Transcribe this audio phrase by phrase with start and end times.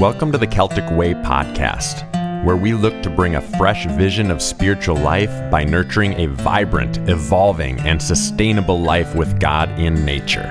[0.00, 2.10] Welcome to the Celtic Way podcast,
[2.42, 6.96] where we look to bring a fresh vision of spiritual life by nurturing a vibrant,
[7.06, 10.46] evolving, and sustainable life with God in nature.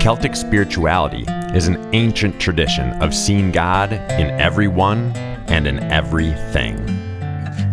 [0.00, 1.24] Celtic spirituality
[1.56, 5.12] is an ancient tradition of seeing God in everyone
[5.46, 7.07] and in everything.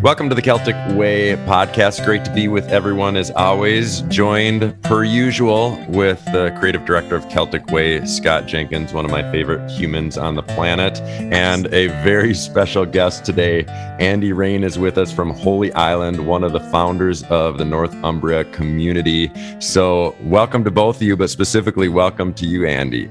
[0.06, 2.06] Welcome to the Celtic Way podcast.
[2.06, 4.02] Great to be with everyone as always.
[4.02, 9.24] Joined per usual with the creative director of Celtic Way, Scott Jenkins, one of my
[9.32, 13.66] favorite humans on the planet, and a very special guest today.
[14.00, 18.44] Andy Raine is with us from Holy Island, one of the founders of the Northumbria
[18.52, 19.32] community.
[19.60, 23.10] So, welcome to both of you, but specifically, welcome to you, Andy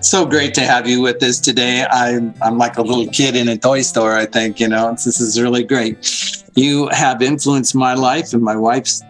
[0.00, 1.86] so great to have you with us today.
[1.90, 4.16] I'm I'm like a little kid in a toy store.
[4.16, 5.96] I think you know this is really great.
[6.54, 9.02] You have influenced my life and my wife's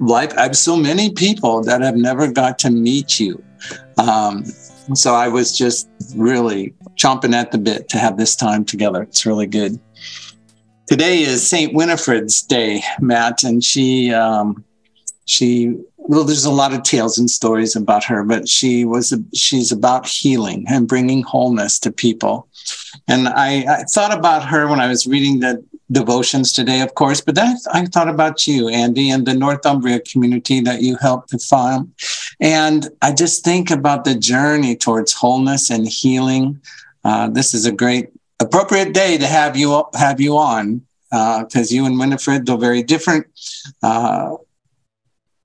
[0.00, 0.32] life.
[0.36, 3.42] I have so many people that have never got to meet you.
[3.98, 4.44] Um,
[4.94, 9.02] so I was just really chomping at the bit to have this time together.
[9.02, 9.80] It's really good.
[10.86, 14.62] Today is Saint Winifred's Day, Matt, and she um,
[15.24, 19.72] she well, there's a lot of tales and stories about her, but she was she's
[19.72, 22.46] about healing and bringing wholeness to people.
[23.08, 27.22] And I, I, thought about her when I was reading the devotions today, of course,
[27.22, 31.38] but then I, thought about you, Andy, and the Northumbria community that you helped to
[31.38, 31.92] found.
[32.38, 36.60] And I just think about the journey towards wholeness and healing.
[37.02, 38.10] Uh, this is a great,
[38.40, 42.82] appropriate day to have you have you on because uh, you and Winifred, though very
[42.82, 43.26] different,
[43.82, 44.34] uh,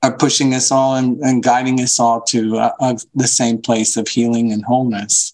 [0.01, 4.07] are pushing us all and, and guiding us all to uh, the same place of
[4.07, 5.33] healing and wholeness.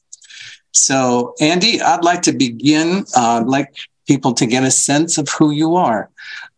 [0.71, 3.05] So, Andy, I'd like to begin.
[3.15, 3.73] Uh, I'd like
[4.07, 6.09] people to get a sense of who you are.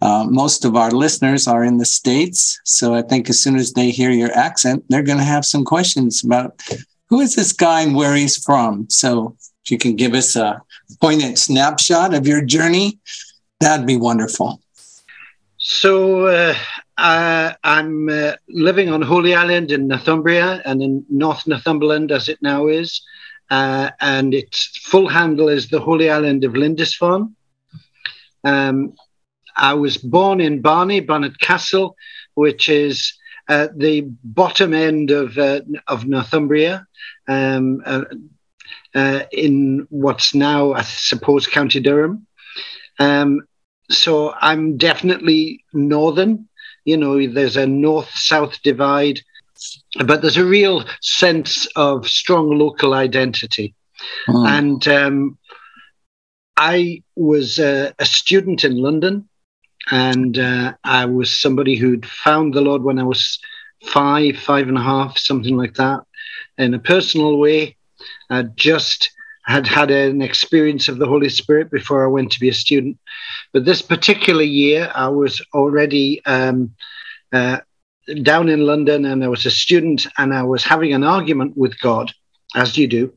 [0.01, 2.59] Uh, most of our listeners are in the States.
[2.63, 5.63] So, I think as soon as they hear your accent, they're going to have some
[5.63, 6.59] questions about
[7.09, 8.89] who is this guy and where he's from.
[8.89, 10.61] So, if you can give us a
[11.01, 12.99] poignant snapshot of your journey,
[13.59, 14.61] that'd be wonderful.
[15.57, 16.55] So, uh,
[16.97, 22.39] uh, I'm uh, living on Holy Island in Northumbria and in North Northumberland as it
[22.41, 23.01] now is.
[23.49, 27.35] Uh, and its full handle is the Holy Island of Lindisfarne.
[28.43, 28.93] Um,
[29.55, 31.95] I was born in Barney, Barnard Castle,
[32.33, 33.13] which is
[33.47, 36.85] at the bottom end of, uh, of Northumbria.
[37.27, 38.03] Um, uh,
[38.95, 42.25] uh, in what's now, I suppose, County Durham.
[42.99, 43.41] Um,
[43.89, 46.46] so I'm definitely northern
[46.87, 49.19] you know, there's a north south divide,
[50.05, 53.75] but there's a real sense of strong local identity.
[54.29, 54.47] Mm.
[54.47, 55.37] And um,
[56.55, 59.27] I was a student in London,
[59.91, 63.37] and uh, I was somebody who'd found the Lord when I was
[63.83, 66.05] five, five and a half, something like that,
[66.57, 67.75] in a personal way.
[68.29, 69.11] I just
[69.47, 72.97] had had an experience of the Holy Spirit before I went to be a student.
[73.53, 76.75] But this particular year, I was already um,
[77.31, 77.59] uh,
[78.23, 81.79] down in London and I was a student and I was having an argument with
[81.79, 82.11] God,
[82.55, 83.13] as you do,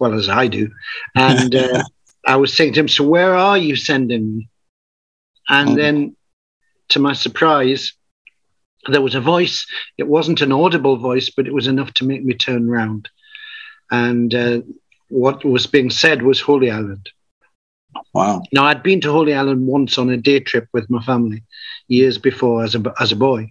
[0.00, 0.70] well, as I do.
[1.14, 1.82] And uh,
[2.26, 4.48] I was saying to him, So where are you sending me?
[5.48, 5.74] And oh.
[5.74, 6.16] then,
[6.90, 7.92] to my surprise,
[8.86, 9.66] there was a voice.
[9.98, 13.08] It wasn't an audible voice, but it was enough to make me turn round.
[13.90, 14.60] And uh,
[15.08, 17.08] what was being said was Holy Island.
[18.12, 18.42] Wow.
[18.52, 21.42] Now, I'd been to Holy Island once on a day trip with my family
[21.88, 23.50] years before as a, as a boy,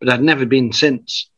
[0.00, 1.28] but I'd never been since.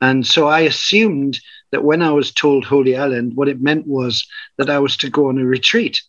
[0.00, 1.40] And so I assumed
[1.72, 4.26] that when I was told Holy Island, what it meant was
[4.58, 6.02] that I was to go on a retreat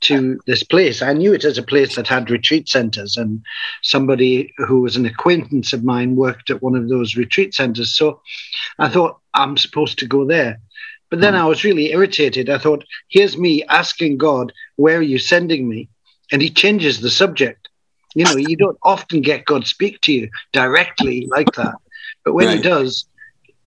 [0.00, 1.02] to this place.
[1.02, 3.42] I knew it as a place that had retreat centers, and
[3.82, 7.96] somebody who was an acquaintance of mine worked at one of those retreat centers.
[7.96, 8.20] So
[8.78, 10.60] I thought, I'm supposed to go there.
[11.14, 11.42] But then hmm.
[11.42, 12.50] I was really irritated.
[12.50, 15.88] I thought, here's me asking God, where are you sending me?
[16.32, 17.68] And he changes the subject.
[18.16, 21.76] You know, you don't often get God speak to you directly like that.
[22.24, 22.56] But when right.
[22.56, 23.06] he does,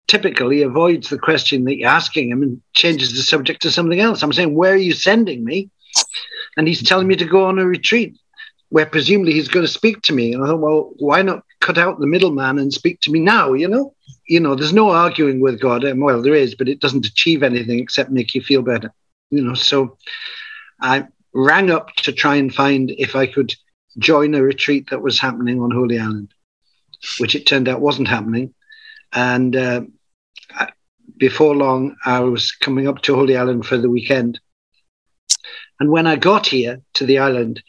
[0.08, 4.22] typically avoids the question that you're asking him and changes the subject to something else.
[4.22, 5.68] I'm saying, where are you sending me?
[6.56, 8.16] And he's telling me to go on a retreat
[8.70, 10.32] where presumably he's going to speak to me.
[10.32, 13.52] And I thought, well, why not cut out the middleman and speak to me now,
[13.52, 13.93] you know?
[14.26, 15.84] You know, there's no arguing with God.
[15.96, 18.92] Well, there is, but it doesn't achieve anything except make you feel better.
[19.30, 19.98] You know, so
[20.80, 23.54] I rang up to try and find if I could
[23.98, 26.32] join a retreat that was happening on Holy Island,
[27.18, 28.54] which it turned out wasn't happening.
[29.12, 29.82] And uh,
[31.16, 34.40] before long, I was coming up to Holy Island for the weekend.
[35.80, 37.62] And when I got here to the island,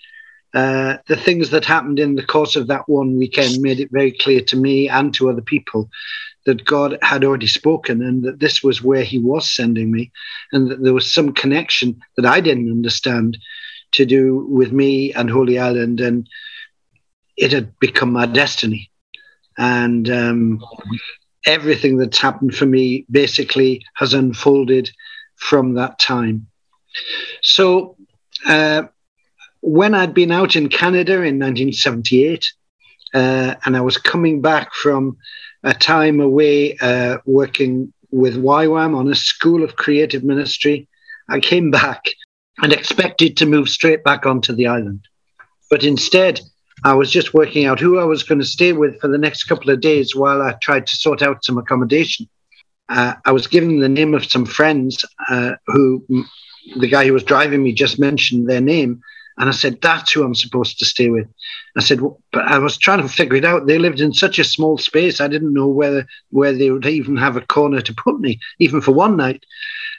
[0.54, 4.12] uh, the things that happened in the course of that one weekend made it very
[4.12, 5.90] clear to me and to other people
[6.46, 10.12] that God had already spoken and that this was where He was sending me,
[10.52, 13.38] and that there was some connection that I didn't understand
[13.94, 16.28] to do with me and Holy Island, and
[17.38, 18.90] it had become my destiny.
[19.58, 20.64] And um,
[21.46, 24.90] everything that's happened for me basically has unfolded
[25.36, 26.48] from that time.
[27.42, 27.98] So,
[28.46, 28.84] uh,
[29.62, 32.54] when I'd been out in Canada in 1978,
[33.14, 35.18] uh, and I was coming back from
[35.66, 40.88] a time away uh, working with YWAM on a school of creative ministry.
[41.28, 42.06] I came back
[42.62, 45.08] and expected to move straight back onto the island.
[45.70, 46.40] But instead,
[46.84, 49.46] I was just working out who I was going to stay with for the next
[49.46, 52.30] couple of days while I tried to sort out some accommodation.
[52.88, 56.06] Uh, I was given the name of some friends uh, who
[56.78, 59.02] the guy who was driving me just mentioned their name.
[59.38, 61.28] And I said, that's who I'm supposed to stay with.
[61.76, 63.68] I said, well, but I was trying to figure it out.
[63.68, 65.20] They lived in such a small space.
[65.20, 68.80] I didn't know whether where they would even have a corner to put me, even
[68.80, 69.46] for one night.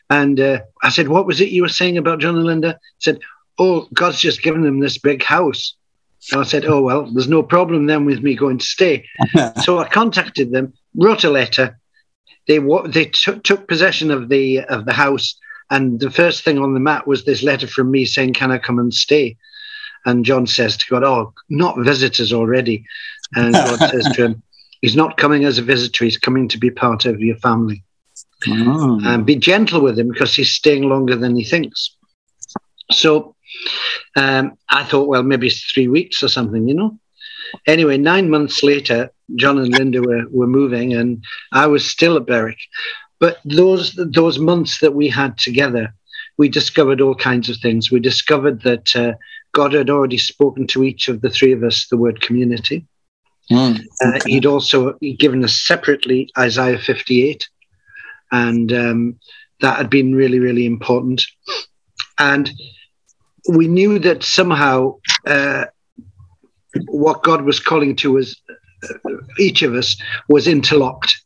[0.09, 2.79] And uh, I said, what was it you were saying about John and Linda?
[2.99, 3.19] He said,
[3.59, 5.75] oh, God's just given them this big house.
[6.33, 9.07] And I said, oh, well, there's no problem then with me going to stay.
[9.63, 11.79] so I contacted them, wrote a letter.
[12.49, 15.39] They, they t- took possession of the, of the house
[15.71, 18.59] and the first thing on the mat was this letter from me saying, Can I
[18.59, 19.37] come and stay?
[20.05, 22.85] And John says to God, Oh, not visitors already.
[23.35, 24.43] And God says to him,
[24.81, 27.83] He's not coming as a visitor, he's coming to be part of your family.
[28.49, 29.01] Oh.
[29.05, 31.97] And be gentle with him because he's staying longer than he thinks.
[32.93, 33.35] So
[34.15, 36.99] um, I thought, well, maybe it's three weeks or something, you know.
[37.67, 42.27] Anyway, nine months later, John and Linda were, were moving, and I was still at
[42.27, 42.59] Berwick.
[43.19, 45.95] But those those months that we had together,
[46.37, 47.91] we discovered all kinds of things.
[47.91, 49.13] We discovered that uh,
[49.53, 52.87] God had already spoken to each of the three of us the word community.
[53.51, 53.87] Mm, okay.
[54.05, 57.49] uh, he'd also given us separately Isaiah 58,
[58.33, 59.21] and um,
[59.61, 61.25] that had been really, really important.
[62.19, 62.51] And
[63.49, 64.97] we knew that somehow
[65.27, 65.67] uh,
[66.89, 68.35] what God was calling to us,
[68.83, 69.97] uh, each of us,
[70.29, 71.23] was interlocked.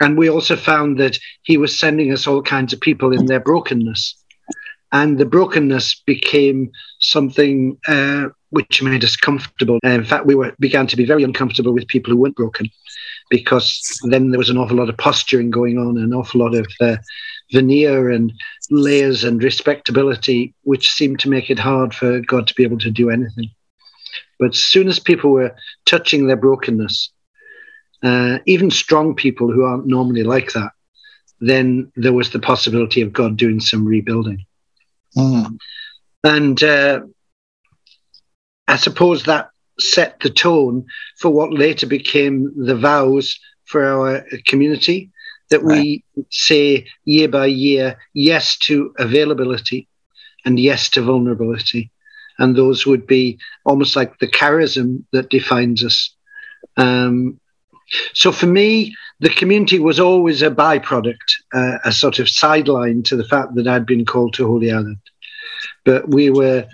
[0.00, 3.40] And we also found that he was sending us all kinds of people in their
[3.40, 4.14] brokenness.
[4.92, 9.78] And the brokenness became something uh, which made us comfortable.
[9.82, 12.70] And in fact, we were began to be very uncomfortable with people who weren't broken,
[13.28, 16.66] because then there was an awful lot of posturing going on, an awful lot of
[16.80, 16.96] uh,
[17.52, 18.32] veneer and
[18.70, 22.90] layers and respectability, which seemed to make it hard for God to be able to
[22.90, 23.50] do anything.
[24.38, 25.54] But as soon as people were
[25.84, 27.10] touching their brokenness,
[28.02, 30.72] uh, even strong people who aren't normally like that,
[31.40, 34.44] then there was the possibility of God doing some rebuilding.
[35.16, 35.58] Mm.
[36.24, 37.00] And uh,
[38.66, 40.84] I suppose that set the tone
[41.18, 45.10] for what later became the vows for our community
[45.50, 45.80] that right.
[45.80, 49.88] we say year by year yes to availability
[50.44, 51.90] and yes to vulnerability.
[52.38, 56.14] And those would be almost like the charism that defines us.
[56.76, 57.40] Um,
[58.14, 61.16] so for me, the community was always a byproduct,
[61.52, 64.98] uh, a sort of sideline to the fact that I'd been called to Holy Island.
[65.84, 66.66] But we were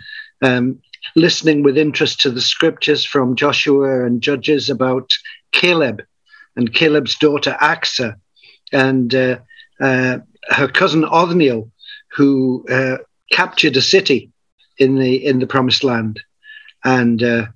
[0.43, 0.81] um,
[1.17, 5.11] listening with interest to the scriptures from Joshua and Judges about
[5.53, 6.03] Caleb
[6.57, 8.17] and Caleb's daughter Achsah
[8.73, 9.39] and uh,
[9.81, 10.19] uh,
[10.51, 11.71] her cousin Othniel,
[12.13, 12.99] who uh,
[13.33, 14.31] captured a city
[14.79, 16.21] in the in the Promised Land,
[16.85, 17.47] and uh,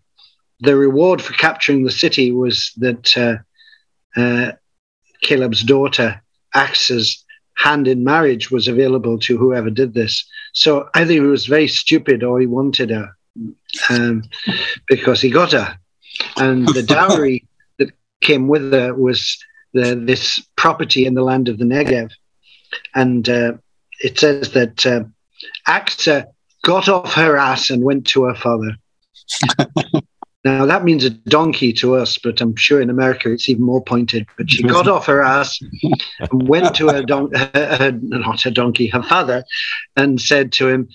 [0.60, 3.42] the reward for capturing the city was that
[4.16, 4.52] uh,
[5.22, 6.22] Caleb's daughter,
[6.54, 7.24] Achsah's
[7.54, 10.24] hand in marriage was available to whoever did this.
[10.52, 13.16] So either he was very stupid or he wanted her
[13.90, 14.22] um,
[14.86, 15.78] because he got her.
[16.36, 17.46] And the dowry
[17.78, 19.38] that came with her was
[19.74, 22.10] the, this property in the land of the Negev.
[22.94, 23.54] And uh,
[24.00, 25.04] it says that uh,
[26.62, 28.76] got off her ass and went to her father.
[30.44, 33.82] Now, that means a donkey to us, but I'm sure in America it's even more
[33.82, 34.26] pointed.
[34.36, 35.60] But she got off her ass
[36.30, 39.44] and went to her, don- her, her, not her donkey, her father,
[39.96, 40.88] and said to him,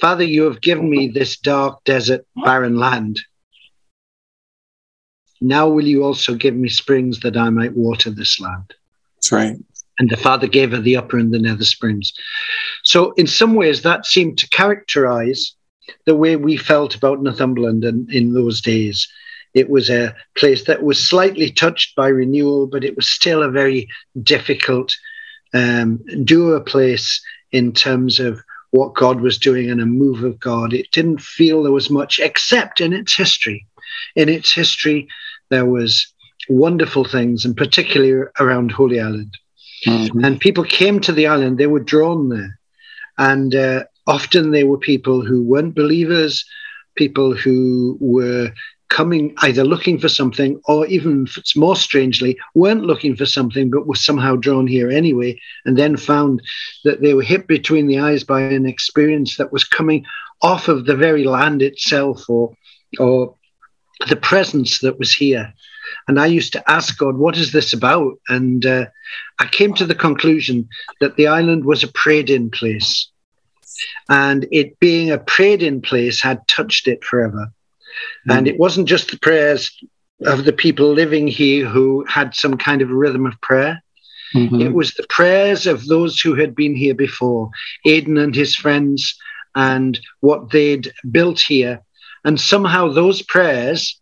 [0.00, 3.20] Father, you have given me this dark, desert, barren land.
[5.40, 8.74] Now will you also give me springs that I might water this land?
[9.16, 9.56] That's right.
[9.98, 12.12] And the father gave her the upper and the nether springs.
[12.84, 15.54] So, in some ways, that seemed to characterize
[16.06, 19.08] the way we felt about Northumberland in, in those days.
[19.54, 23.50] It was a place that was slightly touched by renewal, but it was still a
[23.50, 23.88] very
[24.22, 24.96] difficult,
[25.52, 27.20] um, doer place
[27.50, 30.72] in terms of what God was doing and a move of God.
[30.72, 33.66] It didn't feel there was much except in its history.
[34.14, 35.08] In its history,
[35.48, 36.06] there was
[36.48, 39.36] wonderful things, and particularly around Holy Island.
[39.86, 40.24] Mm-hmm.
[40.24, 42.58] And people came to the island, they were drawn there.
[43.18, 46.44] And uh, often they were people who weren't believers,
[46.96, 48.50] people who were
[48.88, 53.94] coming either looking for something or even more strangely weren't looking for something but were
[53.94, 56.42] somehow drawn here anyway and then found
[56.84, 60.04] that they were hit between the eyes by an experience that was coming
[60.42, 62.52] off of the very land itself or
[62.98, 63.32] or
[64.08, 65.52] the presence that was here.
[66.08, 68.18] And i used to ask god what is this about?
[68.28, 68.86] And uh,
[69.38, 70.68] i came to the conclusion
[71.00, 73.10] that the island was a prayed in place
[74.08, 77.52] and it being a prayed in place had touched it forever
[78.28, 78.36] Mm.
[78.36, 79.70] And it wasn't just the prayers
[80.26, 83.82] of the people living here who had some kind of rhythm of prayer.
[84.34, 84.60] Mm-hmm.
[84.60, 87.50] It was the prayers of those who had been here before,
[87.84, 89.16] Aidan and his friends,
[89.54, 91.80] and what they'd built here.
[92.24, 93.98] And somehow those prayers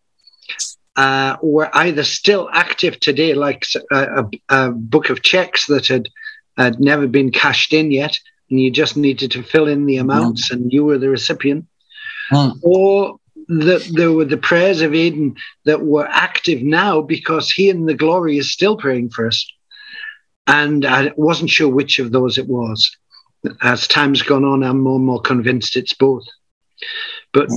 [0.95, 6.09] uh, were either still active today, like a, a, a, book of checks that had,
[6.57, 8.19] had never been cashed in yet,
[8.49, 10.55] and you just needed to fill in the amounts, mm.
[10.55, 11.65] and you were the recipient,
[12.31, 12.59] mm.
[12.63, 17.85] or that there were the prayers of Aidan that were active now because he in
[17.85, 19.45] the glory is still praying for us.
[20.45, 22.89] And I wasn't sure which of those it was.
[23.61, 26.25] As time's gone on, I'm more and more convinced it's both.
[27.33, 27.49] But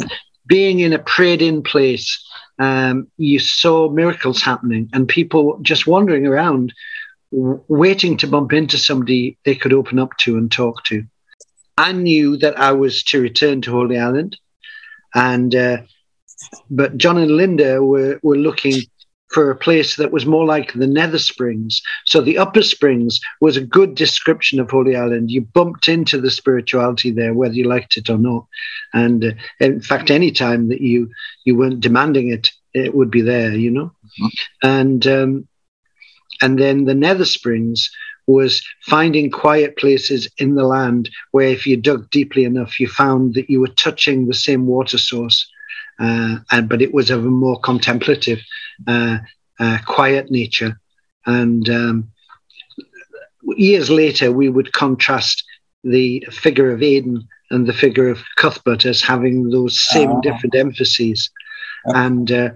[0.47, 2.23] being in a prayed in place,
[2.59, 6.73] um, you saw miracles happening and people just wandering around,
[7.33, 11.05] waiting to bump into somebody they could open up to and talk to.
[11.79, 14.37] I knew that I was to return to Holy Island
[15.15, 15.79] and uh,
[16.71, 18.83] but John and Linda were were looking
[19.31, 21.81] for a place that was more like the Nether Springs.
[22.05, 25.31] So the Upper Springs was a good description of Holy Island.
[25.31, 28.47] You bumped into the spirituality there, whether you liked it or not.
[28.93, 31.11] And uh, in fact, any time that you
[31.45, 33.87] you weren't demanding it, it would be there, you know.
[34.21, 34.69] Mm-hmm.
[34.69, 35.49] And um,
[36.41, 37.91] and then the Nether Springs
[38.27, 43.35] was finding quiet places in the land where, if you dug deeply enough, you found
[43.35, 45.51] that you were touching the same water source,
[45.99, 48.41] uh, and but it was of a more contemplative,
[48.87, 49.19] uh,
[49.59, 50.79] uh, quiet nature.
[51.27, 52.13] And um,
[53.57, 55.45] years later, we would contrast
[55.85, 60.21] the figure of Aidan and the figure of Cuthbert as having those same oh.
[60.21, 61.31] different emphases.
[61.87, 62.51] And uh,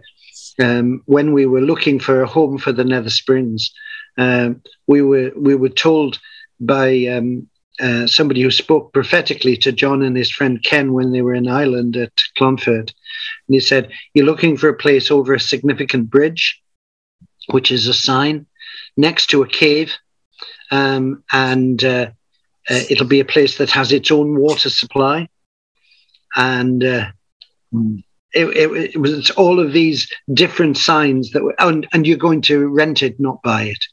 [0.62, 3.72] um, when we were looking for a home for the Nether Springs,
[4.18, 6.18] um, we were we were told
[6.60, 7.46] by um,
[7.80, 11.48] uh, somebody who spoke prophetically to John and his friend Ken when they were in
[11.48, 12.92] Ireland at Clonfert.
[13.48, 16.60] And he said, You're looking for a place over a significant bridge,
[17.50, 18.46] which is a sign,
[18.96, 19.92] next to a cave.
[20.70, 22.10] Um, and uh,
[22.68, 25.28] uh, it'll be a place that has its own water supply.
[26.34, 27.06] And uh,
[27.72, 28.02] mm.
[28.34, 32.16] It, it, it, was all of these different signs that were, oh, and, and you're
[32.16, 33.84] going to rent it, not buy it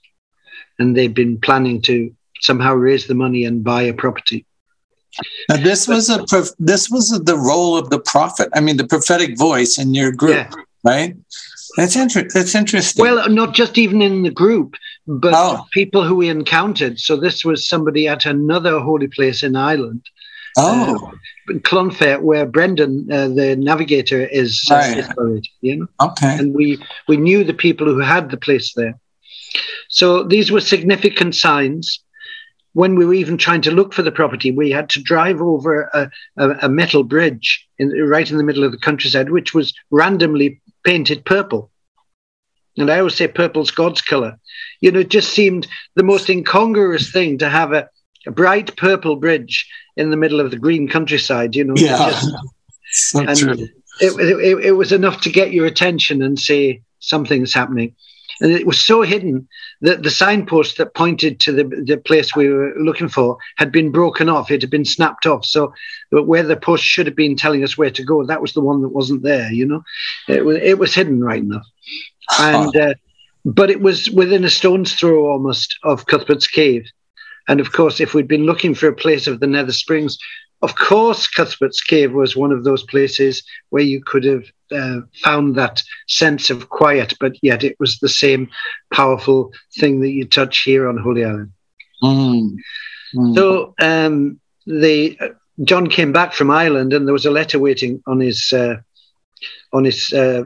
[0.80, 4.46] and they've been planning to somehow raise the money and buy a property.
[5.48, 6.26] Now this was a
[6.58, 8.50] this was the role of the prophet.
[8.54, 10.64] I mean, the prophetic voice in your group, yeah.
[10.84, 11.16] right?
[11.78, 12.32] That's interesting.
[12.34, 13.02] That's interesting.
[13.02, 14.76] Well, not just even in the group,
[15.06, 15.66] but oh.
[15.72, 17.00] people who we encountered.
[17.00, 20.04] So this was somebody at another holy place in Ireland.
[20.58, 21.12] Oh,
[21.50, 24.98] uh, Clonfert, where Brendan, uh, the navigator, is, uh, right.
[24.98, 25.48] is buried.
[25.62, 25.88] You know.
[26.00, 26.38] Okay.
[26.38, 29.00] And we we knew the people who had the place there.
[29.90, 32.00] So these were significant signs.
[32.74, 35.84] When we were even trying to look for the property, we had to drive over
[35.94, 39.74] a, a, a metal bridge in, right in the middle of the countryside, which was
[39.92, 41.70] randomly painted purple.
[42.78, 44.40] And I always say purple's God's color.
[44.82, 47.88] You know, it just seemed the most incongruous thing to have a,
[48.26, 51.76] a bright purple bridge in the middle of the green countryside, you know.
[51.76, 52.10] Yeah.
[52.10, 53.60] Just, and
[54.02, 57.96] it, it, it was enough to get your attention and say something's happening.
[58.42, 59.48] And it was so hidden
[59.82, 63.92] that the signpost that pointed to the, the place we were looking for had been
[63.92, 64.50] broken off.
[64.50, 65.46] It had been snapped off.
[65.46, 65.74] So
[66.10, 68.82] where the post should have been telling us where to go, that was the one
[68.82, 69.84] that wasn't there, you know?
[70.28, 71.66] It was, it was hidden right enough.
[72.40, 72.94] And, uh,
[73.46, 76.86] but it was within a stone's throw almost of Cuthbert's Cave.
[77.48, 80.18] And of course, if we'd been looking for a place of the Nether Springs,
[80.62, 85.56] of course, Cuthbert's Cave was one of those places where you could have uh, found
[85.56, 88.50] that sense of quiet, but yet it was the same
[88.94, 91.52] powerful thing that you touch here on Holy Island.
[92.02, 92.56] Mm.
[93.14, 93.36] Mm.
[93.36, 95.28] So um, the uh,
[95.66, 98.78] John came back from Ireland, and there was a letter waiting on his uh,
[99.74, 100.46] on his uh,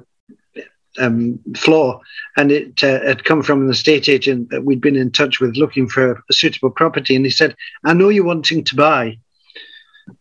[0.97, 2.01] um, floor,
[2.35, 5.55] and it uh, had come from an estate agent that we'd been in touch with,
[5.57, 7.15] looking for a suitable property.
[7.15, 9.17] And he said, "I know you're wanting to buy."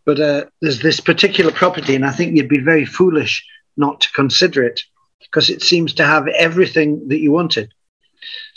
[0.04, 3.44] But uh, there's this particular property, and I think you'd be very foolish
[3.76, 4.82] not to consider it.
[5.20, 7.72] because it seems to have everything that you wanted.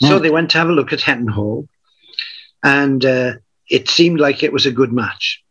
[0.02, 0.08] Mm.
[0.08, 1.68] So they went to have a look at Hetton Hall,
[2.62, 3.34] and uh,
[3.68, 5.42] it seemed like it was a good match.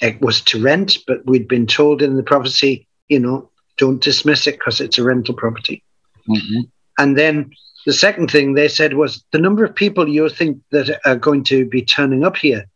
[0.00, 4.46] It was to rent, but we'd been told in the prophecy, you know, don't dismiss
[4.46, 5.82] it because it's a rental property.
[6.28, 6.60] Mm-hmm.
[6.98, 7.50] And then
[7.86, 11.44] the second thing they said was the number of people you think that are going
[11.44, 12.66] to be turning up here.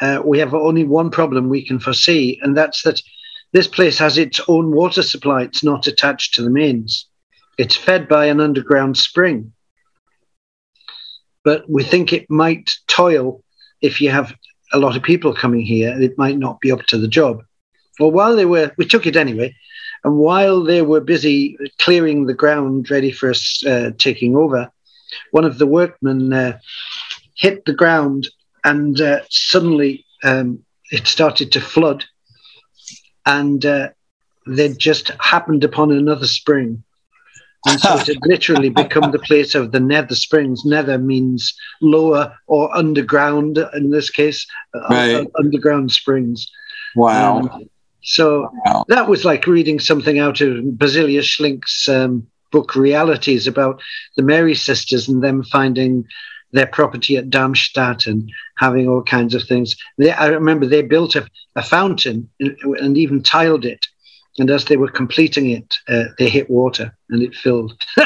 [0.00, 3.00] Uh, we have only one problem we can foresee, and that's that
[3.52, 5.42] this place has its own water supply.
[5.42, 7.06] It's not attached to the mains.
[7.58, 9.52] It's fed by an underground spring.
[11.44, 13.42] But we think it might toil
[13.82, 14.34] if you have
[14.72, 16.00] a lot of people coming here.
[16.00, 17.42] It might not be up to the job.
[17.98, 19.54] Well, while they were, we took it anyway.
[20.04, 24.70] And while they were busy clearing the ground ready for us uh, taking over,
[25.32, 26.58] one of the workmen uh,
[27.36, 28.28] hit the ground
[28.64, 32.04] and uh, suddenly um, it started to flood.
[33.26, 33.90] And uh,
[34.46, 36.82] they just happened upon another spring.
[37.66, 40.64] And so it had literally become the place of the nether springs.
[40.64, 46.50] Nether means lower or underground, in this case, uh, underground springs.
[46.96, 47.40] Wow.
[47.40, 47.69] Um,
[48.02, 48.84] so wow.
[48.88, 53.82] that was like reading something out of Basilea Schlink's um, book Realities about
[54.16, 56.04] the Mary sisters and them finding
[56.52, 59.76] their property at Darmstadt and having all kinds of things.
[59.98, 63.86] They, I remember they built a, a fountain and, and, even tiled it.
[64.38, 67.80] And as they were completing it, uh, they hit water and it filled.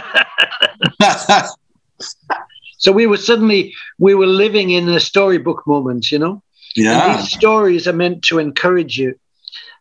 [2.78, 6.42] so we were suddenly we were living in a storybook moment, you know.
[6.76, 7.12] Yeah.
[7.12, 9.14] And these stories are meant to encourage you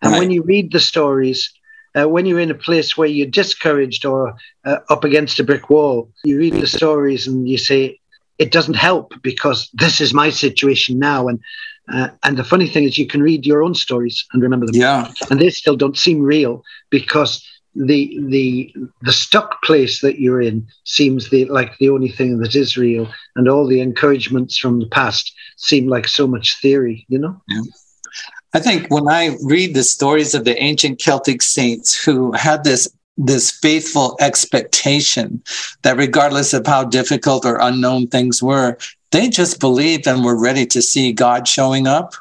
[0.03, 0.19] and right.
[0.19, 1.49] when you read the stories,
[1.95, 5.69] uh, when you're in a place where you're discouraged or uh, up against a brick
[5.69, 7.99] wall, you read the stories and you say,
[8.37, 11.27] it doesn't help because this is my situation now.
[11.27, 11.39] And
[11.93, 14.75] uh, and the funny thing is, you can read your own stories and remember them.
[14.75, 15.11] Yeah.
[15.29, 17.45] And they still don't seem real because
[17.75, 22.55] the the the stuck place that you're in seems the like the only thing that
[22.55, 27.05] is real, and all the encouragements from the past seem like so much theory.
[27.09, 27.41] You know.
[27.47, 27.61] Yeah.
[28.53, 32.87] I think when I read the stories of the ancient Celtic saints who had this
[33.15, 35.43] this faithful expectation
[35.83, 38.75] that regardless of how difficult or unknown things were,
[39.11, 42.15] they just believed and were ready to see God showing up.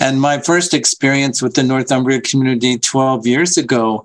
[0.00, 4.04] And my first experience with the Northumbria community 12 years ago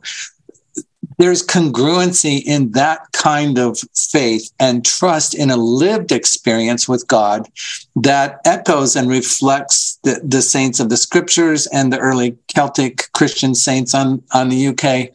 [1.18, 7.48] there's congruency in that kind of faith and trust in a lived experience with God
[7.96, 13.54] that echoes and reflects the, the saints of the scriptures and the early Celtic Christian
[13.56, 15.12] saints on, on the UK.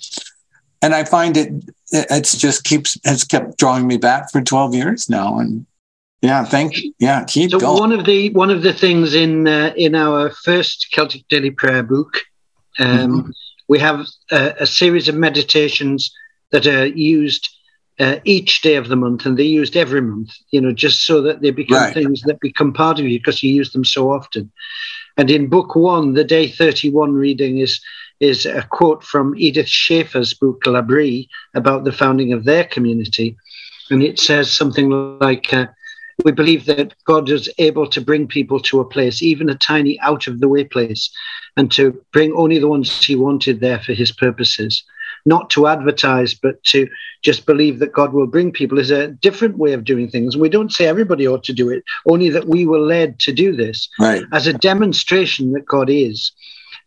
[0.82, 1.52] And I find it,
[1.90, 5.38] it's just keeps, has kept drawing me back for 12 years now.
[5.38, 5.66] And
[6.22, 6.92] yeah, thank you.
[6.98, 7.80] Yeah, keep so going.
[7.80, 11.82] one of the, one of the things in, uh, in our first Celtic Daily Prayer
[11.82, 12.18] book,
[12.78, 13.30] um, mm-hmm
[13.68, 16.14] we have a, a series of meditations
[16.52, 17.48] that are used
[17.98, 20.30] uh, each day of the month, and they're used every month.
[20.50, 21.94] You know, just so that they become right.
[21.94, 24.50] things that become part of you because you use them so often.
[25.16, 27.80] And in book one, the day thirty-one reading is
[28.20, 33.36] is a quote from Edith Schaeffer's book L'Abri about the founding of their community,
[33.90, 35.52] and it says something like.
[35.52, 35.66] Uh,
[36.24, 40.00] we believe that God is able to bring people to a place, even a tiny
[40.00, 41.10] out of the way place,
[41.58, 44.82] and to bring only the ones he wanted there for his purposes.
[45.26, 46.88] Not to advertise, but to
[47.22, 50.36] just believe that God will bring people is a different way of doing things.
[50.36, 53.54] We don't say everybody ought to do it, only that we were led to do
[53.54, 54.24] this right.
[54.32, 56.32] as a demonstration that God is.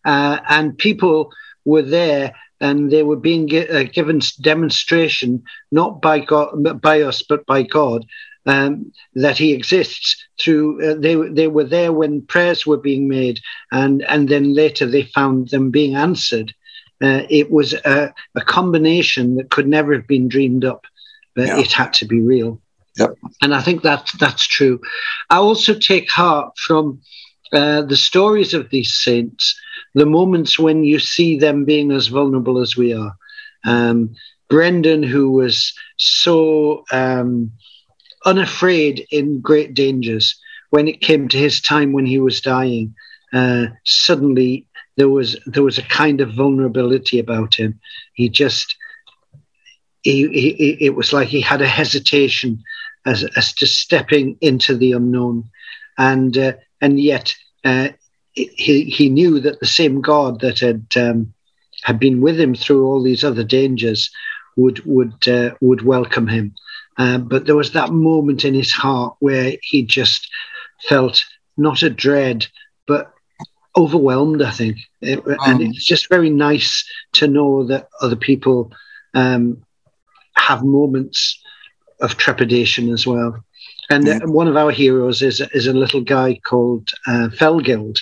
[0.05, 1.31] Uh, and people
[1.65, 7.45] were there and they were being uh, given demonstration not by God, by us, but
[7.45, 8.05] by God,
[8.45, 13.39] um, that he exists through uh, they they were there when prayers were being made
[13.71, 16.53] and and then later they found them being answered
[17.01, 20.85] uh, it was a, a, combination that could never have been dreamed up
[21.35, 21.57] but yeah.
[21.57, 22.59] it had to be real
[22.97, 23.15] yep.
[23.41, 24.79] and i think that that's true
[25.29, 26.99] i also take heart from
[27.53, 29.59] uh, the stories of these saints
[29.95, 33.15] the moments when you see them being as vulnerable as we are
[33.65, 34.13] um,
[34.49, 37.51] brendan who was so um,
[38.25, 40.39] unafraid in great dangers.
[40.69, 42.93] When it came to his time when he was dying,
[43.33, 44.65] uh, suddenly
[44.99, 47.79] there was there was a kind of vulnerability about him.
[48.13, 48.75] He just
[50.03, 52.61] he, he, it was like he had a hesitation
[53.05, 55.49] as as to stepping into the unknown,
[55.97, 57.33] and uh, and yet
[57.65, 57.89] uh,
[58.33, 61.33] he he knew that the same God that had um,
[61.83, 64.11] had been with him through all these other dangers
[64.57, 66.53] would would uh, would welcome him
[66.99, 70.29] uh, but there was that moment in his heart where he just
[70.89, 71.23] felt
[71.57, 72.45] not a dread,
[72.87, 73.13] but
[73.79, 74.77] overwhelmed, I think.
[75.01, 78.71] It, um, and it's just very nice to know that other people
[79.13, 79.63] um,
[80.35, 81.41] have moments
[82.01, 83.43] of trepidation as well.
[83.89, 84.19] And yeah.
[84.25, 87.99] one of our heroes is is a little guy called uh, Felgild,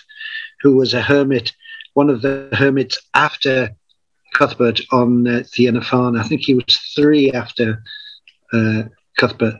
[0.62, 1.54] who was a hermit,
[1.94, 3.70] one of the hermits after
[4.34, 6.18] Cuthbert on uh, Inner Farne.
[6.18, 7.82] I think he was three after
[8.54, 8.84] uh,
[9.18, 9.56] Cuthbert,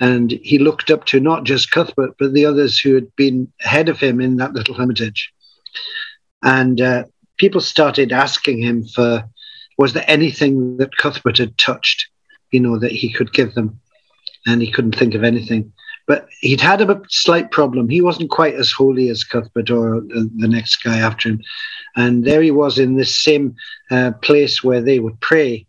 [0.00, 3.88] and he looked up to not just Cuthbert but the others who had been ahead
[3.88, 5.32] of him in that little hermitage.
[6.42, 7.04] And uh,
[7.36, 9.24] people started asking him for,
[9.78, 12.08] was there anything that Cuthbert had touched,
[12.50, 13.80] you know, that he could give them,
[14.46, 15.72] and he couldn't think of anything.
[16.06, 17.88] But he'd had a slight problem.
[17.88, 21.42] He wasn't quite as holy as Cuthbert or the next guy after him.
[21.94, 23.54] And there he was in this same
[23.90, 25.66] uh, place where they would pray.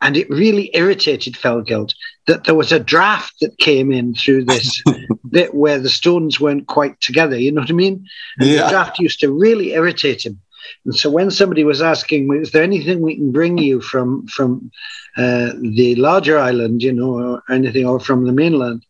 [0.00, 1.94] And it really irritated Felgild
[2.30, 4.80] that there was a draft that came in through this
[5.30, 7.36] bit where the stones weren't quite together.
[7.36, 8.06] You know what I mean?
[8.38, 8.62] And yeah.
[8.62, 10.40] The draft used to really irritate him.
[10.84, 14.28] And so when somebody was asking, me, is there anything we can bring you from
[14.28, 14.70] from
[15.16, 18.86] uh, the larger island, you know, or anything, or from the mainland,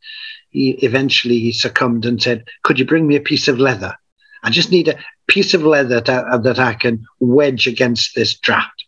[0.51, 3.95] he eventually he succumbed and said, "Could you bring me a piece of leather?
[4.43, 4.99] I just need a
[5.29, 8.85] piece of leather that, that I can wedge against this draft."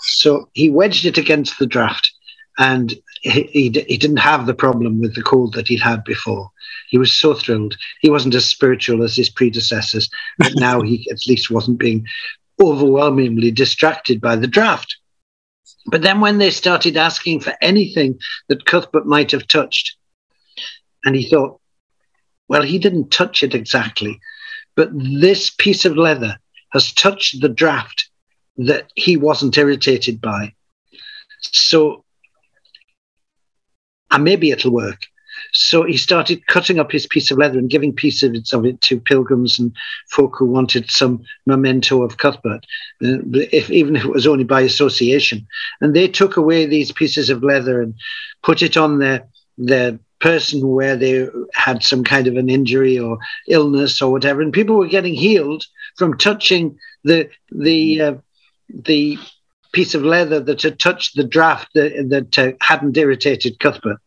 [0.00, 2.11] So he wedged it against the draft,
[2.58, 6.50] and he, he, he, didn't have the problem with the cold that he'd had before.
[6.88, 7.76] He was so thrilled.
[8.00, 12.06] He wasn't as spiritual as his predecessors, but now he at least wasn't being
[12.60, 14.96] overwhelmingly distracted by the draft.
[15.86, 19.96] But then when they started asking for anything that Cuthbert might have touched,
[21.04, 21.60] and he thought,
[22.48, 24.20] well, he didn't touch it exactly,
[24.76, 26.38] but this piece of leather
[26.72, 28.10] has touched the draft
[28.56, 30.54] that he wasn't irritated by.
[31.40, 32.01] So,
[34.12, 35.06] and maybe it'll work.
[35.52, 39.00] So he started cutting up his piece of leather and giving pieces of it to
[39.00, 39.74] pilgrims and
[40.10, 42.64] folk who wanted some memento of Cuthbert,
[43.04, 45.46] uh, if, even if it was only by association.
[45.80, 47.94] And they took away these pieces of leather and
[48.42, 49.26] put it on their
[49.58, 54.52] their person where they had some kind of an injury or illness or whatever, and
[54.52, 55.64] people were getting healed
[55.96, 58.14] from touching the the uh,
[58.72, 59.18] the
[59.72, 63.98] piece of leather that had touched the draft that, that uh, hadn't irritated Cuthbert.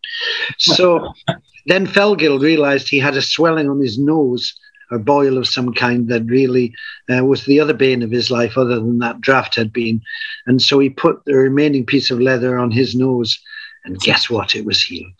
[0.58, 1.13] So
[1.65, 4.54] then Felgild realized he had a swelling on his nose,
[4.91, 6.73] a boil of some kind that really
[7.10, 10.01] uh, was the other bane of his life, other than that draft had been.
[10.45, 13.39] And so he put the remaining piece of leather on his nose,
[13.84, 14.56] and guess what?
[14.56, 15.13] It was healed.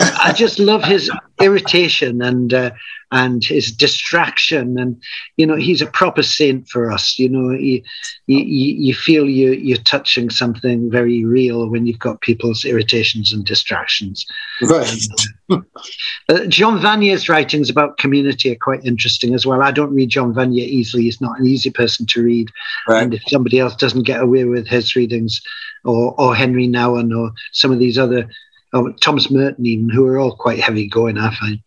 [0.00, 1.10] I just love his
[1.40, 2.70] irritation and uh,
[3.12, 5.00] and his distraction, and
[5.36, 7.18] you know he's a proper saint for us.
[7.18, 7.82] You know, you
[8.26, 13.44] you, you feel you you're touching something very real when you've got people's irritations and
[13.44, 14.26] distractions.
[14.62, 15.06] Right.
[15.50, 19.62] uh, John Vanier's writings about community are quite interesting as well.
[19.62, 22.50] I don't read John Vanier easily; he's not an easy person to read,
[22.88, 23.02] right.
[23.02, 25.40] and if somebody else doesn't get away with his readings,
[25.84, 28.28] or or Henri Nouwen or some of these other
[28.74, 31.60] oh, Thomas Merton, even, who are all quite heavy going, I find.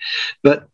[0.43, 0.67] But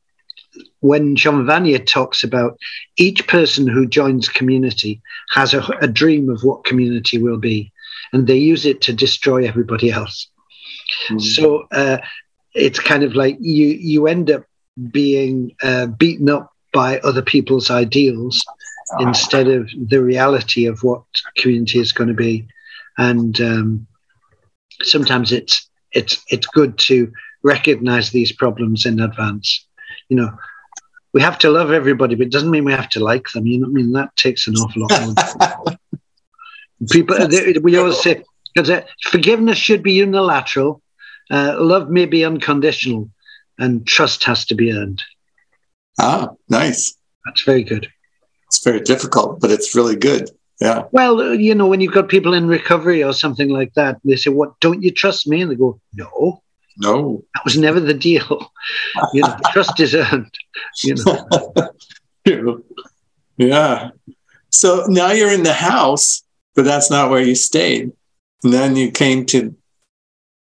[0.81, 2.59] when John Vanier talks about
[2.97, 7.71] each person who joins community has a, a, dream of what community will be,
[8.11, 10.27] and they use it to destroy everybody else.
[11.09, 11.21] Mm.
[11.21, 11.99] So uh,
[12.53, 14.43] it's kind of like you you end up
[14.91, 18.43] being uh, beaten up by other people's ideals
[18.99, 19.07] oh.
[19.07, 21.03] instead of the reality of what
[21.37, 22.47] community is going to be,
[22.97, 23.87] and um,
[24.81, 27.11] sometimes it's it's it's good to
[27.43, 29.65] recognize these problems in advance.
[30.09, 30.37] You know,
[31.13, 33.45] we have to love everybody, but it doesn't mean we have to like them.
[33.45, 35.77] You know, I mean that takes an awful lot.
[36.91, 40.81] People, they, we always say because uh, forgiveness should be unilateral,
[41.31, 43.09] uh, love may be unconditional,
[43.57, 45.01] and trust has to be earned.
[45.99, 46.95] Ah, nice.
[47.25, 47.87] That's very good.
[48.47, 50.29] It's very difficult, but it's really good.
[50.63, 50.83] Yeah.
[50.93, 54.29] Well, you know, when you've got people in recovery or something like that, they say,
[54.29, 54.57] "What?
[54.61, 56.41] Don't you trust me?" And they go, "No,
[56.77, 58.49] no, that was never the deal.
[59.13, 60.33] you know, trust is earned."
[60.81, 60.95] You
[62.25, 62.63] know.
[63.37, 63.89] yeah.
[64.51, 66.23] So now you're in the house,
[66.55, 67.91] but that's not where you stayed.
[68.45, 69.53] And then you came to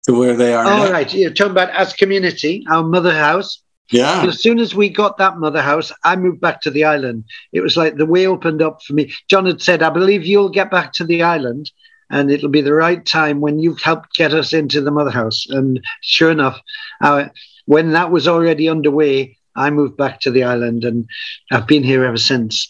[0.07, 0.65] to where they are.
[0.65, 0.91] All now.
[0.91, 1.15] right.
[1.15, 3.63] You're talking about as community, our mother house.
[3.91, 4.25] Yeah.
[4.27, 7.25] as soon as we got that mother house, I moved back to the island.
[7.53, 9.13] It was like the way opened up for me.
[9.29, 11.71] John had said, I believe you'll get back to the island
[12.11, 15.47] and it'll be the right time when you've helped get us into the mother house.
[15.49, 16.61] And sure enough,
[17.03, 17.27] uh,
[17.67, 21.07] when that was already underway, I moved back to the island and
[21.51, 22.69] I've been here ever since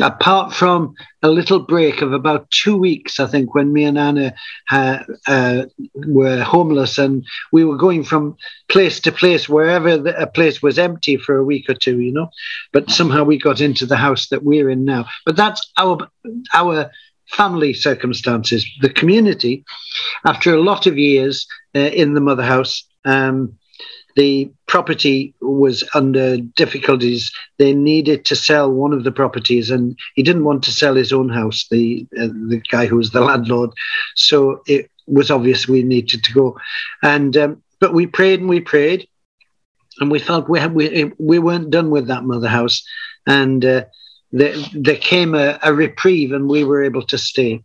[0.00, 4.34] apart from a little break of about two weeks, I think, when me and Anna
[4.70, 8.36] uh, uh, were homeless and we were going from
[8.68, 12.12] place to place, wherever the, a place was empty for a week or two, you
[12.12, 12.28] know.
[12.72, 15.06] But somehow we got into the house that we're in now.
[15.24, 15.98] But that's our
[16.52, 16.90] our
[17.30, 18.66] family circumstances.
[18.80, 19.64] The community,
[20.26, 23.56] after a lot of years uh, in the mother house, um,
[24.16, 27.32] the property was under difficulties.
[27.58, 31.12] They needed to sell one of the properties, and he didn't want to sell his
[31.12, 31.66] own house.
[31.70, 33.70] The uh, the guy who was the landlord,
[34.14, 36.56] so it was obvious we needed to go.
[37.02, 39.08] And um, but we prayed and we prayed,
[40.00, 42.82] and we felt we had, we we weren't done with that mother house,
[43.26, 43.84] and uh,
[44.32, 47.62] there, there came a, a reprieve, and we were able to stay.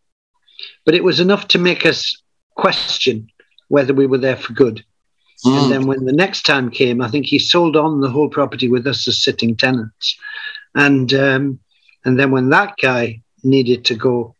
[0.86, 2.16] But it was enough to make us
[2.56, 3.28] question
[3.70, 4.84] whether we were there for good.
[5.46, 5.64] Mm.
[5.64, 8.68] And then when the next time came, I think he sold on the whole property
[8.70, 10.18] with us as sitting tenants.
[10.76, 11.60] And um,
[12.06, 14.36] and then when that guy needed to go,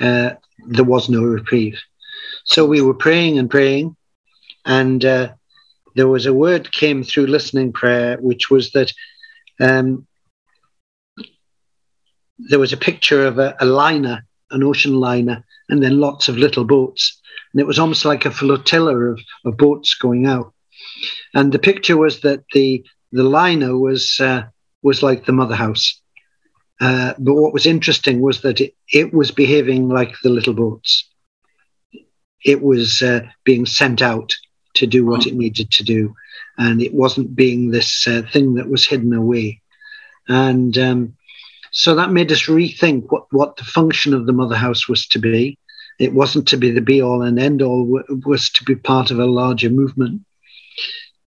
[0.00, 0.30] uh,
[0.68, 1.78] there was no reprieve.
[2.44, 3.96] So we were praying and praying,
[4.64, 5.32] and uh,
[5.94, 8.92] there was a word came through listening prayer, which was that
[9.60, 10.06] um,
[12.38, 16.38] there was a picture of a, a liner, an ocean liner, and then lots of
[16.38, 17.19] little boats
[17.52, 20.52] and it was almost like a flotilla of, of boats going out.
[21.34, 24.44] And the picture was that the the liner was uh,
[24.82, 26.00] was like the mother house,
[26.80, 31.08] uh, but what was interesting was that it, it was behaving like the little boats.
[32.44, 34.34] It was uh, being sent out
[34.74, 36.14] to do what it needed to do,
[36.56, 39.60] and it wasn't being this uh, thing that was hidden away.
[40.28, 41.16] And um,
[41.72, 45.18] so that made us rethink what, what the function of the mother house was to
[45.18, 45.58] be
[46.00, 49.10] it wasn't to be the be all and end all, it was to be part
[49.10, 50.22] of a larger movement.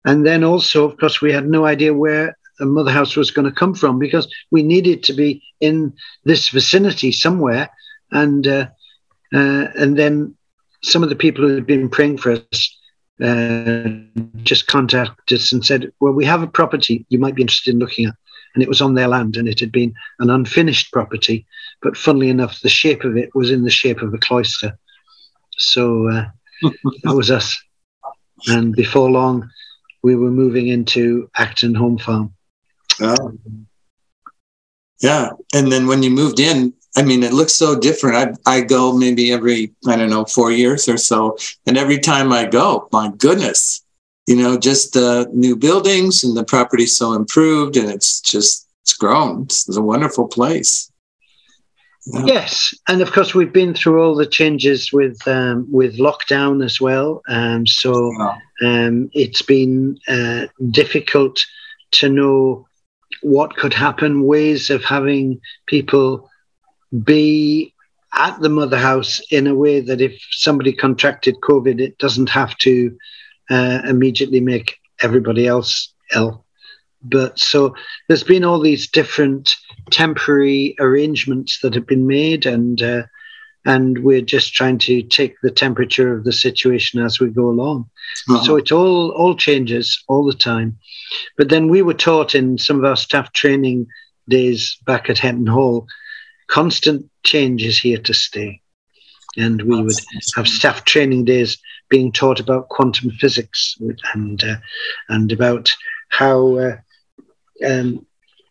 [0.05, 3.49] And then also, of course, we had no idea where the mother house was going
[3.49, 5.91] to come from because we needed to be in
[6.23, 7.69] this vicinity somewhere.
[8.11, 8.67] And uh,
[9.33, 10.35] uh, and then
[10.83, 12.77] some of the people who had been praying for us
[13.23, 13.89] uh,
[14.43, 17.79] just contacted us and said, "Well, we have a property you might be interested in
[17.79, 18.15] looking at."
[18.53, 21.45] And it was on their land, and it had been an unfinished property,
[21.81, 24.77] but funnily enough, the shape of it was in the shape of a cloister.
[25.57, 26.25] So uh,
[27.03, 27.57] that was us.
[28.47, 29.49] And before long,
[30.03, 32.33] we were moving into Acton Home Farm.
[33.01, 33.33] Oh.
[35.01, 35.31] Yeah.
[35.53, 38.39] And then when you moved in, I mean, it looks so different.
[38.45, 41.37] I, I go maybe every, I don't know, four years or so.
[41.65, 43.85] And every time I go, my goodness,
[44.27, 48.93] you know, just the new buildings and the property so improved and it's just, it's
[48.93, 49.43] grown.
[49.43, 50.91] It's, it's a wonderful place.
[52.25, 56.81] Yes, and of course we've been through all the changes with um, with lockdown as
[56.81, 57.21] well.
[57.27, 58.11] Um, so
[58.63, 61.39] um, it's been uh, difficult
[61.91, 62.67] to know
[63.21, 64.23] what could happen.
[64.23, 66.29] Ways of having people
[67.03, 67.73] be
[68.13, 72.57] at the mother house in a way that if somebody contracted COVID, it doesn't have
[72.59, 72.97] to
[73.49, 76.45] uh, immediately make everybody else ill.
[77.01, 77.73] But so
[78.07, 79.49] there's been all these different
[79.89, 83.03] temporary arrangements that have been made, and uh,
[83.65, 87.89] and we're just trying to take the temperature of the situation as we go along.
[88.29, 88.43] Uh-huh.
[88.43, 90.77] So it all all changes all the time.
[91.37, 93.87] But then we were taught in some of our staff training
[94.27, 95.87] days back at Hetton Hall,
[96.47, 98.61] constant change is here to stay.
[99.37, 99.95] And we would
[100.35, 101.57] have staff training days
[101.89, 103.77] being taught about quantum physics
[104.13, 104.55] and uh,
[105.07, 105.73] and about
[106.09, 106.77] how uh,
[107.65, 108.05] um,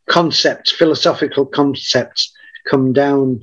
[0.08, 2.32] concepts, philosophical concepts,
[2.68, 3.42] come down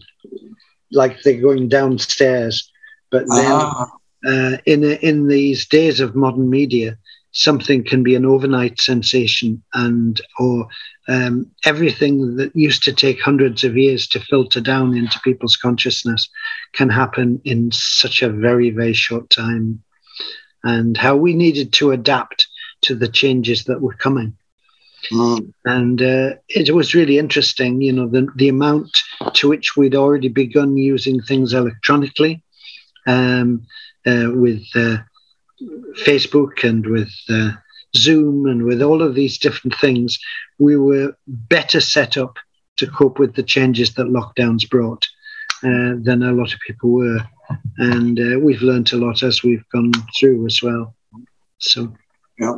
[0.91, 2.71] like they're going downstairs.
[3.11, 3.87] But then, ah.
[4.27, 6.97] uh, in in these days of modern media,
[7.31, 10.67] something can be an overnight sensation, and or
[11.07, 16.27] um, everything that used to take hundreds of years to filter down into people's consciousness
[16.73, 19.81] can happen in such a very very short time.
[20.63, 22.47] And how we needed to adapt
[22.81, 24.35] to the changes that were coming.
[25.11, 25.53] Mm.
[25.65, 28.97] And uh, it was really interesting, you know, the, the amount
[29.33, 32.41] to which we'd already begun using things electronically
[33.05, 33.65] um,
[34.05, 34.97] uh, with uh,
[36.05, 37.51] Facebook and with uh,
[37.95, 40.17] Zoom and with all of these different things.
[40.59, 42.37] We were better set up
[42.77, 45.05] to cope with the changes that lockdowns brought
[45.63, 47.19] uh, than a lot of people were.
[47.77, 50.95] And uh, we've learned a lot as we've gone through as well.
[51.59, 51.93] So,
[52.39, 52.57] yeah.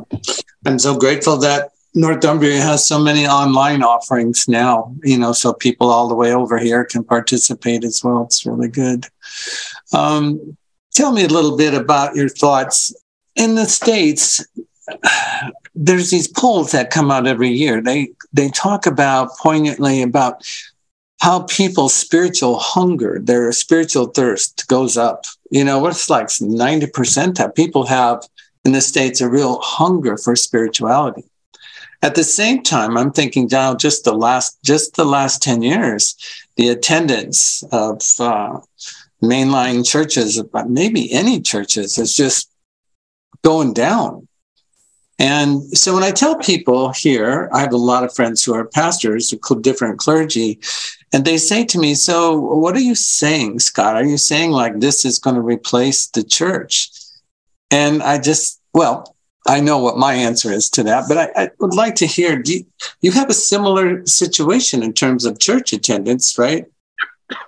[0.66, 5.90] I'm so grateful that Northumbria has so many online offerings now, you know, so people
[5.90, 8.24] all the way over here can participate as well.
[8.24, 9.06] It's really good.
[9.92, 10.56] Um,
[10.92, 12.94] tell me a little bit about your thoughts.
[13.34, 14.44] In the States,
[15.74, 17.80] there's these polls that come out every year.
[17.80, 20.42] They they talk about poignantly about
[21.20, 25.24] how people's spiritual hunger, their spiritual thirst goes up.
[25.50, 28.22] You know, it's like 90% that people have
[28.64, 31.24] in the States a real hunger for spirituality.
[32.00, 36.16] At the same time, I'm thinking now just the last just the last 10 years,
[36.56, 38.60] the attendance of uh,
[39.22, 42.50] mainline churches, but maybe any churches, is just
[43.42, 44.28] going down.
[45.18, 48.64] And so when I tell people here, I have a lot of friends who are
[48.64, 50.60] pastors, different clergy,
[51.12, 53.96] and they say to me, So what are you saying, Scott?
[53.96, 56.90] Are you saying like this is going to replace the church?
[57.70, 59.16] And I just, well,
[59.48, 62.40] I know what my answer is to that, but I, I would like to hear
[62.40, 62.66] do you,
[63.00, 66.66] you have a similar situation in terms of church attendance, right?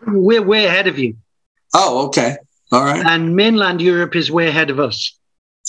[0.06, 1.16] We're way ahead of you.
[1.74, 2.36] Oh, okay.
[2.72, 3.04] All right.
[3.04, 5.16] And mainland Europe is way ahead of us.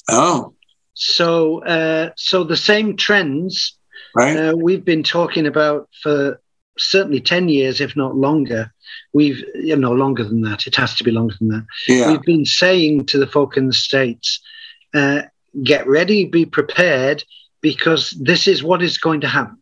[0.09, 0.53] Oh.
[0.93, 3.77] So, uh, so the same trends
[4.15, 4.35] right.
[4.35, 6.39] Uh, we've been talking about for
[6.77, 8.73] certainly 10 years, if not longer.
[9.13, 10.67] We've, you know, longer than that.
[10.67, 11.65] It has to be longer than that.
[11.87, 12.11] Yeah.
[12.11, 14.41] We've been saying to the folk in the States,
[14.93, 15.23] uh,
[15.63, 17.23] get ready, be prepared,
[17.61, 19.57] because this is what is going to happen.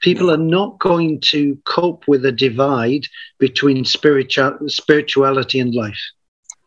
[0.00, 3.06] People are not going to cope with a divide
[3.38, 6.00] between spiritual, spirituality and life.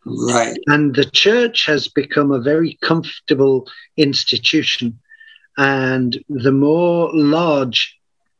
[0.04, 0.56] Right.
[0.66, 4.98] And the church has become a very comfortable institution.
[5.56, 7.96] And the more large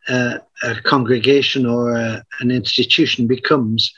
[0.08, 3.92] uh, a congregation or a, an institution becomes,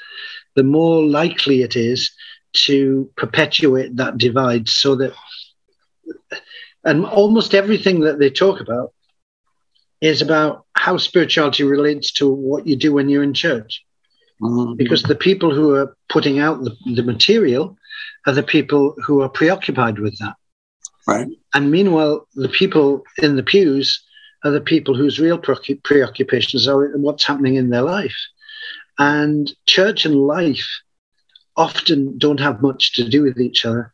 [0.56, 2.10] the more likely it is
[2.54, 5.14] to perpetuate that divide so that
[6.84, 8.92] and almost everything that they talk about
[10.00, 13.84] is about how spirituality relates to what you do when you're in church.
[14.40, 14.74] Mm-hmm.
[14.74, 17.76] Because the people who are putting out the, the material
[18.26, 20.34] are the people who are preoccupied with that.
[21.06, 21.28] Right.
[21.54, 24.02] And meanwhile, the people in the pews
[24.44, 28.16] are the people whose real preoccupations are what's happening in their life.
[28.98, 30.68] And church and life
[31.56, 33.92] often don't have much to do with each other.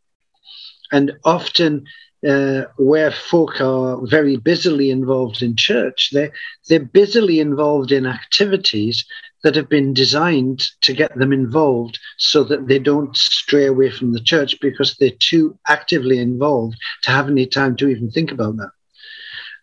[0.90, 1.85] And often,
[2.26, 6.33] uh, where folk are very busily involved in church, they're,
[6.68, 9.04] they're busily involved in activities
[9.44, 14.12] that have been designed to get them involved so that they don't stray away from
[14.12, 18.57] the church because they're too actively involved to have any time to even think about
[18.57, 18.70] that.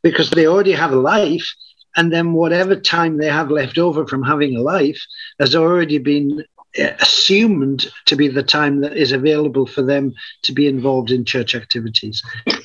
[0.01, 1.53] Because they already have a life,
[1.97, 5.01] and then whatever time they have left over from having a life
[5.39, 6.43] has already been
[6.77, 11.55] assumed to be the time that is available for them to be involved in church
[11.55, 12.21] activities.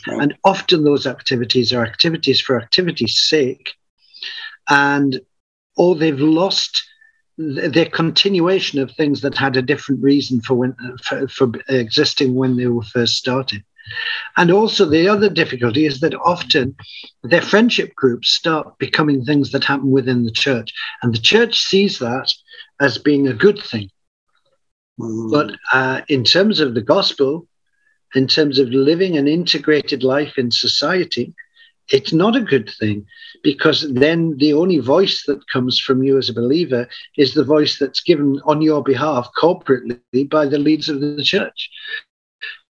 [0.07, 3.71] And often those activities are activities for activity's sake,
[4.69, 5.21] and
[5.77, 6.85] or they've lost
[7.39, 12.57] their continuation of things that had a different reason for when for, for existing when
[12.57, 13.63] they were first started.
[14.37, 16.77] And also, the other difficulty is that often
[17.23, 20.73] their friendship groups start becoming things that happen within the church.
[21.03, 22.33] And the church sees that
[22.81, 23.91] as being a good thing.
[25.01, 25.31] Mm.
[25.31, 27.47] But uh, in terms of the gospel,
[28.15, 31.35] in terms of living an integrated life in society,
[31.91, 33.05] it's not a good thing
[33.43, 37.79] because then the only voice that comes from you as a believer is the voice
[37.79, 41.71] that's given on your behalf corporately by the leaders of the church.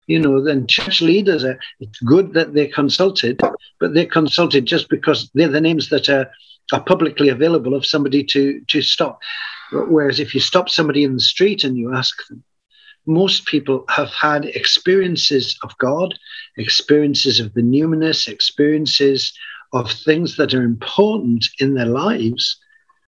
[0.07, 3.39] You know, then church leaders are, it's good that they're consulted,
[3.79, 6.31] but they're consulted just because they're the names that are,
[6.73, 9.19] are publicly available of somebody to, to stop.
[9.71, 12.43] Whereas if you stop somebody in the street and you ask them,
[13.05, 16.17] most people have had experiences of God,
[16.57, 19.33] experiences of the numinous, experiences
[19.73, 22.57] of things that are important in their lives,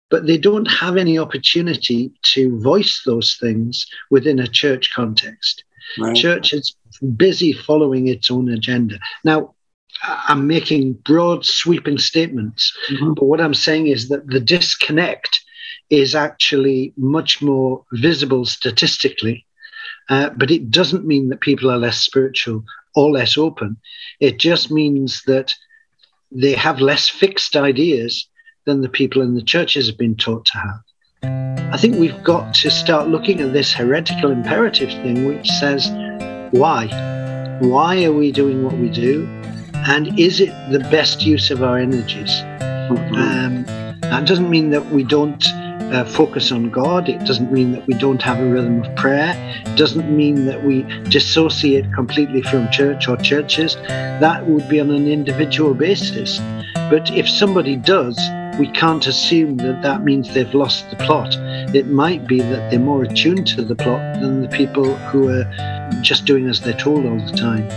[0.10, 5.64] but they don't have any opportunity to voice those things within a church context.
[6.00, 6.16] Right.
[6.16, 6.76] Church is
[7.16, 9.00] busy following its own agenda.
[9.24, 9.56] Now,
[10.04, 13.14] I'm making broad, sweeping statements, mm-hmm.
[13.14, 15.42] but what I'm saying is that the disconnect
[15.90, 19.46] is actually much more visible statistically.
[20.10, 22.64] Uh, but it doesn't mean that people are less spiritual
[22.96, 23.78] or less open.
[24.20, 25.54] It just means that
[26.32, 28.28] they have less fixed ideas
[28.66, 30.80] than the people in the churches have been taught to have.
[31.74, 35.90] I think we've got to start looking at this heretical imperative thing, which says,
[36.52, 36.88] why?
[37.62, 39.28] Why are we doing what we do?
[39.74, 42.32] And is it the best use of our energies?
[42.90, 43.16] Mm-hmm.
[43.16, 45.44] Um, that doesn't mean that we don't
[45.92, 47.10] uh, focus on God.
[47.10, 49.34] It doesn't mean that we don't have a rhythm of prayer.
[49.66, 53.76] It doesn't mean that we dissociate completely from church or churches.
[53.76, 56.40] That would be on an individual basis.
[56.90, 58.18] But if somebody does,
[58.60, 61.36] we can't assume that that means they've lost the plot.
[61.74, 65.46] It might be that they're more attuned to the plot than the people who are
[66.02, 67.70] just doing as they're told all the time.